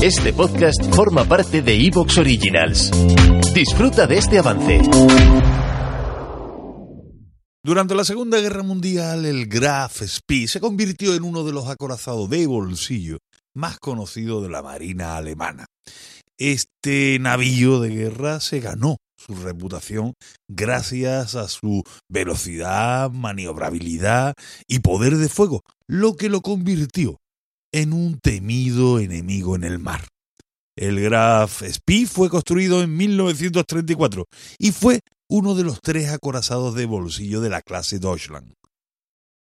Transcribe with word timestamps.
Este 0.00 0.32
podcast 0.32 0.80
forma 0.94 1.24
parte 1.24 1.60
de 1.60 1.74
Evox 1.74 2.18
Originals. 2.18 2.92
Disfruta 3.52 4.06
de 4.06 4.18
este 4.18 4.38
avance. 4.38 4.80
Durante 7.64 7.96
la 7.96 8.04
Segunda 8.04 8.38
Guerra 8.38 8.62
Mundial, 8.62 9.26
el 9.26 9.48
Graf 9.48 10.02
Spee 10.06 10.46
se 10.46 10.60
convirtió 10.60 11.16
en 11.16 11.24
uno 11.24 11.42
de 11.42 11.52
los 11.52 11.66
acorazados 11.66 12.30
de 12.30 12.46
bolsillo 12.46 13.18
más 13.56 13.80
conocidos 13.80 14.44
de 14.44 14.50
la 14.50 14.62
Marina 14.62 15.16
alemana. 15.16 15.66
Este 16.38 17.18
navío 17.18 17.80
de 17.80 17.88
guerra 17.88 18.38
se 18.38 18.60
ganó 18.60 18.98
su 19.16 19.34
reputación 19.34 20.14
gracias 20.48 21.34
a 21.34 21.48
su 21.48 21.82
velocidad, 22.08 23.10
maniobrabilidad 23.10 24.34
y 24.68 24.78
poder 24.78 25.16
de 25.16 25.28
fuego, 25.28 25.62
lo 25.88 26.14
que 26.14 26.28
lo 26.28 26.40
convirtió 26.40 27.18
en 27.72 27.92
un 27.92 28.18
temido 28.18 28.98
enemigo 28.98 29.56
en 29.56 29.64
el 29.64 29.78
mar. 29.78 30.06
El 30.76 31.00
Graf 31.00 31.62
Spee 31.62 32.06
fue 32.06 32.30
construido 32.30 32.82
en 32.82 32.96
1934 32.96 34.26
y 34.58 34.72
fue 34.72 35.00
uno 35.28 35.54
de 35.54 35.64
los 35.64 35.80
tres 35.82 36.10
acorazados 36.10 36.74
de 36.74 36.86
bolsillo 36.86 37.40
de 37.40 37.50
la 37.50 37.62
clase 37.62 37.98
Deutschland. 37.98 38.52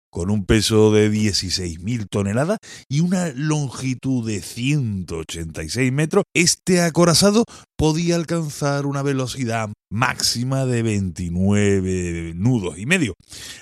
Con 0.09 0.31
un 0.31 0.45
peso 0.45 0.91
de 0.91 1.11
16.000 1.11 2.07
toneladas 2.09 2.57
y 2.89 3.01
una 3.01 3.31
longitud 3.35 4.25
de 4.25 4.41
186 4.41 5.91
metros, 5.91 6.23
este 6.33 6.81
acorazado 6.81 7.43
podía 7.77 8.15
alcanzar 8.15 8.85
una 8.85 9.03
velocidad 9.03 9.69
máxima 9.91 10.65
de 10.65 10.81
29 10.81 12.33
nudos 12.35 12.79
y 12.79 12.85
medio, 12.85 13.13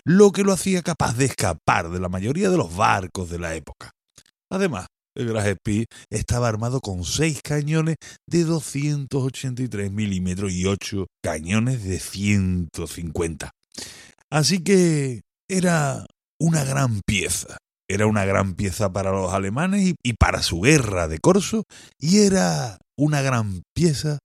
lo 0.05 0.31
que 0.31 0.44
lo 0.44 0.53
hacía 0.53 0.81
capaz 0.81 1.17
de 1.17 1.25
escapar 1.25 1.89
de 1.89 2.00
la 2.00 2.09
mayoría 2.09 2.50
de 2.50 2.58
los 2.58 2.75
barcos 2.75 3.30
de 3.30 3.39
la 3.39 3.55
época. 3.55 3.91
Además, 4.49 4.88
el 5.16 5.30
Graf-Spee 5.30 5.85
estaba 6.09 6.49
armado 6.49 6.81
con 6.81 7.03
seis 7.03 7.41
cañones 7.41 7.95
de 8.27 8.44
283 8.44 9.92
milímetros 9.92 10.52
y 10.52 10.66
ocho 10.66 11.08
cañones 11.23 11.83
de 11.83 12.00
150. 12.00 13.52
Así 14.30 14.59
que 14.59 15.22
era 15.50 16.06
una 16.39 16.64
gran 16.64 17.02
pieza. 17.06 17.58
Era 17.88 18.08
una 18.08 18.25
gran 18.25 18.56
pieza 18.56 18.92
para 18.92 19.11
los 19.11 19.31
alemanes 19.34 19.84
y, 19.84 19.95
y 20.03 20.14
para 20.14 20.42
su 20.42 20.59
guerra 20.59 21.08
de 21.08 21.19
corso, 21.19 21.64
y 22.00 22.22
era 22.22 22.80
una 22.97 23.22
gran 23.22 23.62
pieza 23.75 24.19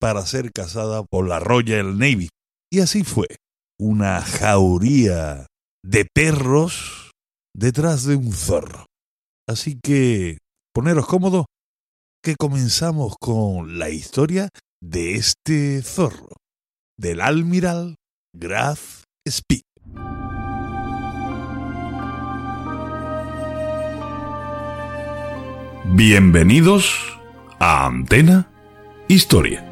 para 0.00 0.26
ser 0.26 0.50
casada 0.52 1.04
por 1.04 1.28
la 1.28 1.38
Royal 1.38 1.96
Navy. 1.96 2.28
Y 2.70 2.80
así 2.80 3.04
fue. 3.04 3.28
Una 3.78 4.20
jauría 4.20 5.46
de 5.84 6.06
perros 6.12 7.12
detrás 7.54 8.04
de 8.04 8.16
un 8.16 8.32
zorro. 8.32 8.87
Así 9.48 9.78
que 9.82 10.38
poneros 10.74 11.06
cómodos 11.06 11.46
que 12.22 12.36
comenzamos 12.36 13.14
con 13.18 13.78
la 13.78 13.88
historia 13.88 14.50
de 14.82 15.14
este 15.14 15.80
zorro, 15.80 16.36
del 16.98 17.22
almiral 17.22 17.94
Graf 18.36 19.04
Spee. 19.26 19.62
Bienvenidos 25.94 27.18
a 27.58 27.86
Antena 27.86 28.50
Historia. 29.08 29.67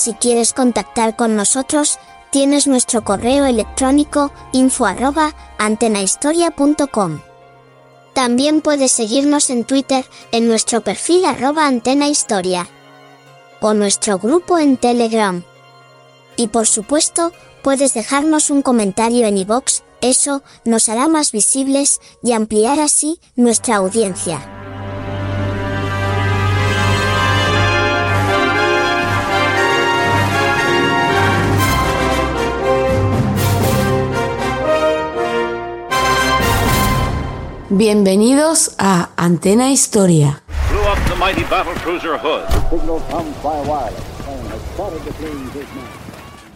Si 0.00 0.14
quieres 0.14 0.54
contactar 0.54 1.14
con 1.14 1.36
nosotros, 1.36 1.98
tienes 2.30 2.66
nuestro 2.66 3.04
correo 3.04 3.44
electrónico 3.44 4.32
info 4.54 4.86
arroba 4.86 5.34
antenahistoria.com. 5.58 7.20
También 8.14 8.62
puedes 8.62 8.92
seguirnos 8.92 9.50
en 9.50 9.64
Twitter 9.64 10.06
en 10.32 10.48
nuestro 10.48 10.80
perfil 10.80 11.26
arroba 11.26 11.66
antenahistoria 11.66 12.66
o 13.60 13.74
nuestro 13.74 14.18
grupo 14.18 14.58
en 14.58 14.78
Telegram. 14.78 15.42
Y 16.34 16.48
por 16.48 16.66
supuesto, 16.66 17.34
puedes 17.62 17.92
dejarnos 17.92 18.48
un 18.48 18.62
comentario 18.62 19.26
en 19.26 19.36
iVoox, 19.36 19.82
eso 20.00 20.42
nos 20.64 20.88
hará 20.88 21.08
más 21.08 21.30
visibles 21.30 22.00
y 22.22 22.32
ampliar 22.32 22.80
así 22.80 23.20
nuestra 23.36 23.76
audiencia. 23.76 24.59
The 45.04 45.12
fleeing 45.12 45.48
big 45.54 45.68
man. 45.76 45.86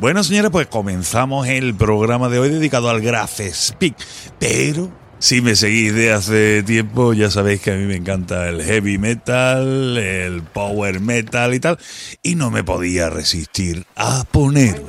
Bueno, 0.00 0.24
señores, 0.24 0.50
pues 0.50 0.66
comenzamos 0.66 1.46
el 1.46 1.76
programa 1.76 2.28
de 2.28 2.40
hoy 2.40 2.48
dedicado 2.48 2.90
al 2.90 3.00
Graf 3.00 3.40
Spee. 3.40 3.94
Pero 4.40 4.90
si 5.20 5.40
me 5.40 5.54
seguís 5.54 5.94
de 5.94 6.12
hace 6.12 6.64
tiempo, 6.64 7.12
ya 7.12 7.30
sabéis 7.30 7.60
que 7.60 7.70
a 7.70 7.76
mí 7.76 7.84
me 7.84 7.94
encanta 7.94 8.48
el 8.48 8.64
heavy 8.64 8.98
metal, 8.98 9.96
el 9.96 10.42
power 10.42 10.98
metal 10.98 11.54
y 11.54 11.60
tal. 11.60 11.78
Y 12.24 12.34
no 12.34 12.50
me 12.50 12.64
podía 12.64 13.08
resistir 13.08 13.86
a 13.94 14.24
poner 14.24 14.82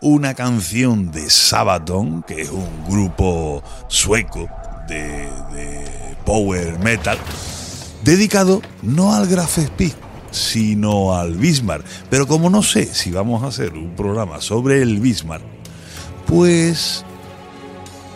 una 0.00 0.32
canción 0.32 1.10
de 1.10 1.28
Sabaton, 1.28 2.22
que 2.22 2.40
es 2.40 2.50
un 2.50 2.86
grupo 2.88 3.62
sueco 3.88 4.48
de, 4.88 5.28
power 6.24 6.78
metal, 6.80 7.18
dedicado 8.02 8.60
no 8.82 9.14
al 9.14 9.26
Graf 9.26 9.58
Spee, 9.58 9.94
sino 10.30 11.14
al 11.14 11.36
Bismarck. 11.36 11.84
Pero 12.10 12.26
como 12.26 12.50
no 12.50 12.62
sé 12.62 12.86
si 12.86 13.10
vamos 13.10 13.42
a 13.42 13.48
hacer 13.48 13.74
un 13.74 13.94
programa 13.94 14.40
sobre 14.40 14.82
el 14.82 15.00
Bismarck, 15.00 15.44
pues 16.26 17.04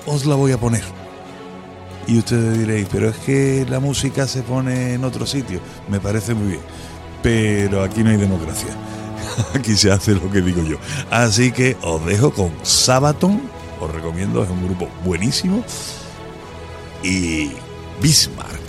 os 0.06 0.26
la 0.26 0.34
voy 0.34 0.52
a 0.52 0.58
poner. 0.58 0.82
Y 2.06 2.18
ustedes 2.18 2.58
diréis, 2.58 2.88
pero 2.90 3.08
es 3.08 3.16
que 3.18 3.64
la 3.68 3.78
música 3.78 4.26
se 4.26 4.42
pone 4.42 4.94
en 4.94 5.04
otro 5.04 5.24
sitio. 5.24 5.60
Me 5.88 6.00
parece 6.00 6.34
muy 6.34 6.48
bien. 6.48 6.62
Pero 7.22 7.84
aquí 7.84 8.02
no 8.02 8.10
hay 8.10 8.16
democracia. 8.16 8.70
Aquí 9.54 9.76
se 9.76 9.92
hace 9.92 10.14
lo 10.14 10.30
que 10.30 10.40
digo 10.40 10.62
yo. 10.64 10.76
Así 11.10 11.52
que 11.52 11.76
os 11.82 12.04
dejo 12.04 12.32
con 12.32 12.52
Sabaton. 12.62 13.40
Os 13.80 13.90
recomiendo, 13.90 14.42
es 14.42 14.50
un 14.50 14.64
grupo 14.64 14.88
buenísimo. 15.04 15.64
Y 17.02 17.50
Bismarck. 18.00 18.61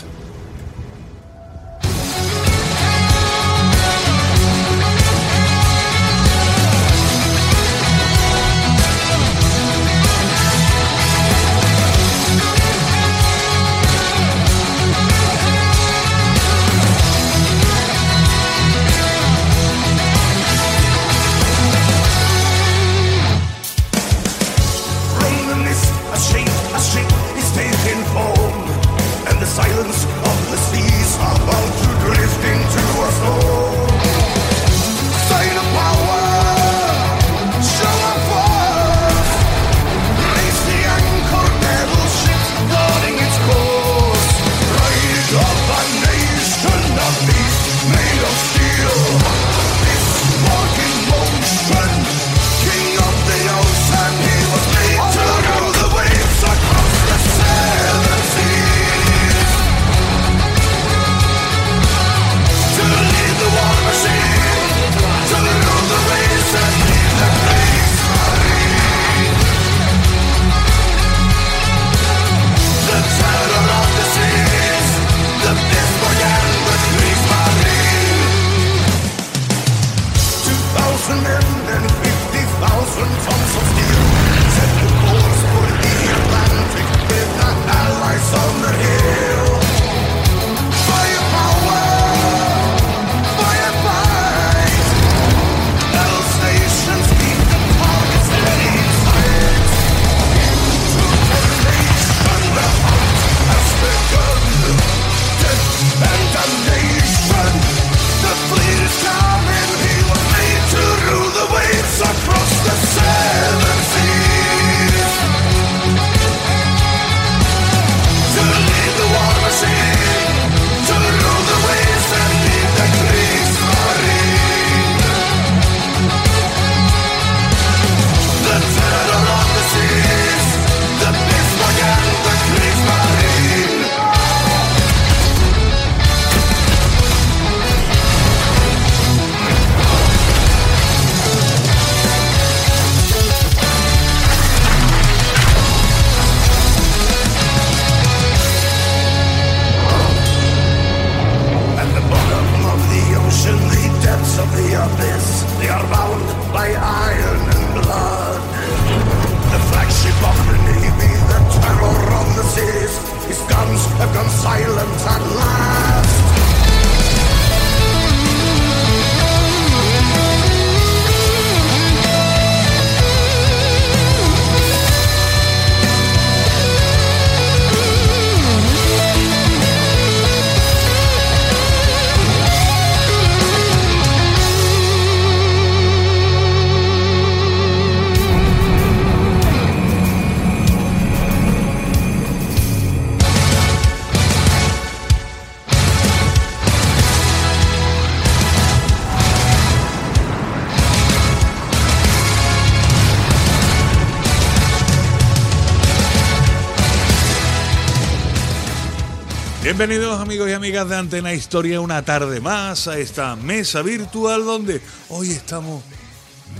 Bienvenidos 209.76 210.22
amigos 210.22 210.48
y 210.52 210.54
amigas 210.54 210.88
de 210.88 210.96
Antena 210.96 211.34
Historia 211.34 211.82
una 211.82 212.04
tarde 212.04 212.40
más 212.40 212.88
a 212.88 213.00
esta 213.00 213.36
mesa 213.36 213.82
virtual 213.82 214.46
donde 214.46 214.80
hoy 215.10 215.32
estamos 215.32 215.82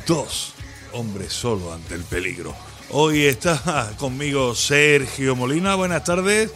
dos 0.08 0.56
hombres 0.94 1.32
solo 1.32 1.72
ante 1.72 1.94
el 1.94 2.02
peligro. 2.06 2.56
Hoy 2.90 3.26
está 3.26 3.92
conmigo 4.00 4.56
Sergio 4.56 5.36
Molina, 5.36 5.76
buenas 5.76 6.04
tardes. 6.04 6.54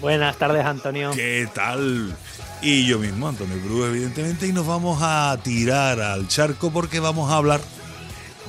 Buenas 0.00 0.36
tardes 0.36 0.66
Antonio. 0.66 1.12
¿Qué 1.12 1.48
tal? 1.54 2.12
Y 2.60 2.88
yo 2.88 2.98
mismo, 2.98 3.28
Antonio 3.28 3.60
Cruz, 3.64 3.86
evidentemente, 3.86 4.48
y 4.48 4.52
nos 4.52 4.66
vamos 4.66 4.98
a 5.02 5.38
tirar 5.44 6.00
al 6.00 6.26
charco 6.26 6.72
porque 6.72 6.98
vamos 6.98 7.30
a 7.30 7.36
hablar 7.36 7.60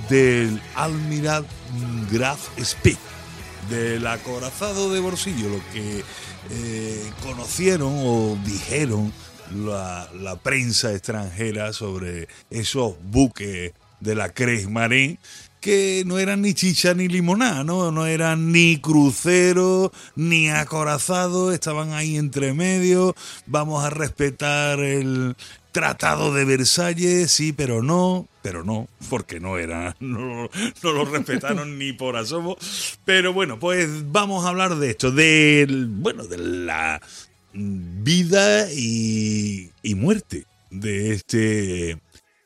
del 0.10 0.60
Almirad 0.74 1.44
Graf 2.12 2.40
Spee, 2.60 2.98
del 3.70 4.06
acorazado 4.08 4.92
de 4.92 5.00
bolsillo, 5.00 5.50
lo 5.50 5.62
que 5.72 6.04
eh, 6.50 7.12
conocieron 7.24 7.94
o 7.98 8.38
dijeron 8.46 9.14
la, 9.56 10.10
la, 10.20 10.38
prensa 10.38 10.92
extranjera 10.94 11.74
sobre 11.74 12.28
esos 12.50 12.96
buques 13.04 13.74
de 14.00 14.16
la 14.16 14.34
Marín 14.70 15.20
que 15.62 16.04
no 16.08 16.18
eran 16.18 16.42
ni 16.42 16.56
chicha 16.56 16.96
ni 16.96 17.08
limonada, 17.08 17.64
¿no? 17.64 17.92
No 17.92 18.08
eran 18.08 18.52
ni 18.52 18.82
crucero 18.82 19.92
ni 20.16 20.50
acorazado, 20.50 21.54
estaban 21.54 21.94
ahí 21.94 22.18
entre 22.18 22.54
medio, 22.54 23.16
vamos 23.46 23.86
a 23.86 23.92
respetar 23.92 24.80
el 24.80 25.36
Tratado 25.72 26.34
de 26.34 26.46
Versalles, 26.46 27.32
sí, 27.32 27.54
pero 27.54 27.84
no, 27.84 28.28
pero 28.42 28.64
no, 28.64 28.88
porque 29.10 29.40
no 29.40 29.58
era, 29.58 29.96
no, 30.00 30.50
lo 30.84 31.06
respetaron 31.06 31.78
ni 31.78 31.94
por 31.94 32.16
asomo. 32.16 32.58
Pero 33.06 33.34
bueno, 33.34 33.60
pues 33.60 34.12
vamos 34.12 34.46
a 34.46 34.50
hablar 34.50 34.76
de 34.76 34.92
esto, 34.92 35.12
de, 35.12 35.68
bueno, 35.90 36.26
de 36.26 36.38
la 36.38 37.02
vida 37.54 38.72
y, 38.72 39.72
y 39.84 39.96
muerte 39.96 40.46
de 40.70 41.12
este 41.14 42.00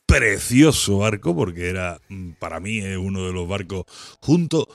precioso 0.06 1.00
barco, 1.00 1.36
porque 1.36 1.70
era, 1.70 2.00
para 2.40 2.60
mí, 2.60 2.80
es 2.80 2.98
uno 2.98 3.26
de 3.26 3.34
los 3.34 3.48
barcos 3.48 3.86
junto 4.22 4.68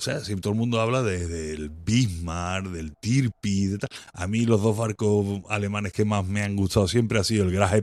o 0.00 0.02
sea, 0.02 0.24
si 0.24 0.34
todo 0.36 0.54
el 0.54 0.58
mundo 0.58 0.80
habla 0.80 1.02
del 1.02 1.68
Bismarck, 1.68 2.68
del 2.68 2.94
Tirpi, 3.02 3.66
de 3.66 3.76
tal. 3.76 3.90
a 4.14 4.26
mí 4.26 4.46
los 4.46 4.62
dos 4.62 4.74
barcos 4.74 5.42
alemanes 5.50 5.92
que 5.92 6.06
más 6.06 6.26
me 6.26 6.40
han 6.40 6.56
gustado 6.56 6.88
siempre 6.88 7.18
ha 7.18 7.24
sido 7.24 7.44
el 7.44 7.52
Graf 7.52 7.82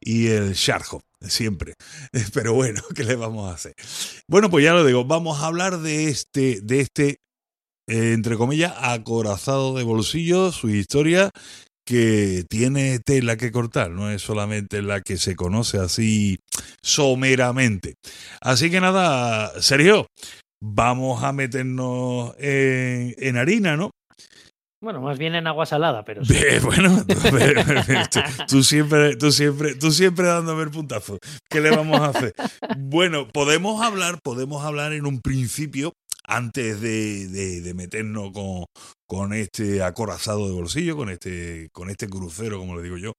y 0.00 0.26
el 0.26 0.56
Scharhoff, 0.56 1.04
siempre. 1.20 1.74
Pero 2.34 2.54
bueno, 2.54 2.82
¿qué 2.96 3.04
le 3.04 3.14
vamos 3.14 3.48
a 3.48 3.54
hacer? 3.54 3.74
Bueno, 4.26 4.50
pues 4.50 4.64
ya 4.64 4.72
lo 4.72 4.84
digo, 4.84 5.04
vamos 5.04 5.40
a 5.40 5.46
hablar 5.46 5.78
de 5.78 6.08
este, 6.08 6.60
de 6.60 6.80
este 6.80 7.18
eh, 7.86 8.14
entre 8.14 8.36
comillas, 8.36 8.74
acorazado 8.76 9.76
de 9.76 9.84
bolsillo, 9.84 10.50
su 10.50 10.70
historia 10.70 11.30
que 11.86 12.44
tiene 12.48 12.98
tela 12.98 13.36
que 13.36 13.52
cortar, 13.52 13.90
no 13.90 14.10
es 14.10 14.22
solamente 14.22 14.82
la 14.82 15.02
que 15.02 15.18
se 15.18 15.36
conoce 15.36 15.78
así 15.78 16.38
someramente. 16.82 17.94
Así 18.40 18.70
que 18.70 18.80
nada, 18.80 19.60
Sergio, 19.60 20.06
vamos 20.60 21.22
a 21.22 21.32
meternos 21.32 22.34
en, 22.38 23.36
harina, 23.36 23.76
¿no? 23.76 23.90
Bueno, 24.80 25.00
más 25.00 25.18
bien 25.18 25.34
en 25.34 25.46
agua 25.46 25.64
salada, 25.64 26.04
pero 26.04 26.24
sí. 26.24 26.34
Bueno, 26.62 27.04
tú, 28.48 28.62
siempre, 28.62 29.16
tú 29.16 29.32
siempre, 29.32 29.74
tú 29.76 29.90
siempre 29.90 30.26
dándome 30.26 30.62
el 30.62 30.70
puntazo. 30.70 31.18
¿Qué 31.48 31.60
le 31.60 31.70
vamos 31.70 32.00
a 32.00 32.06
hacer? 32.06 32.34
Bueno, 32.76 33.26
podemos 33.28 33.80
hablar, 33.80 34.18
podemos 34.22 34.62
hablar 34.62 34.92
en 34.92 35.06
un 35.06 35.20
principio 35.20 35.94
antes 36.26 36.80
de, 36.80 37.28
de, 37.60 37.74
meternos 37.74 38.32
con, 38.32 38.64
con, 39.06 39.32
este 39.32 39.82
acorazado 39.82 40.48
de 40.48 40.54
bolsillo, 40.54 40.96
con 40.96 41.10
este, 41.10 41.68
con 41.72 41.90
este 41.90 42.08
crucero, 42.08 42.58
como 42.58 42.76
le 42.76 42.82
digo 42.82 42.96
yo. 42.96 43.12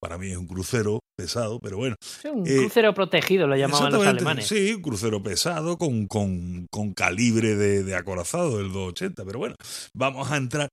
Para 0.00 0.18
mí 0.18 0.30
es 0.30 0.36
un 0.36 0.46
crucero 0.46 1.00
pesado, 1.16 1.58
pero 1.60 1.76
bueno. 1.76 1.96
un 2.32 2.46
eh, 2.46 2.56
crucero 2.56 2.94
protegido 2.94 3.46
lo 3.46 3.56
llamaban 3.56 3.92
los 3.92 4.06
alemanes. 4.06 4.46
Sí, 4.46 4.74
un 4.74 4.82
crucero 4.82 5.22
pesado 5.22 5.76
con, 5.78 6.06
con, 6.06 6.66
con 6.70 6.94
calibre 6.94 7.56
de, 7.56 7.82
de, 7.82 7.94
acorazado 7.94 8.58
del 8.58 8.72
280. 8.72 9.24
Pero 9.24 9.38
bueno, 9.38 9.54
vamos 9.94 10.30
a 10.30 10.36
entrar. 10.36 10.68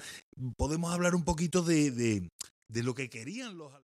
Podemos 0.57 0.93
hablar 0.93 1.15
un 1.15 1.23
poquito 1.23 1.63
de, 1.63 1.91
de, 1.91 2.29
de 2.69 2.83
lo 2.83 2.93
que 2.93 3.09
querían 3.09 3.57
los 3.57 3.67
alemanes. 3.67 3.88